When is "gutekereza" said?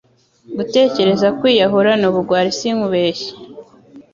0.57-1.27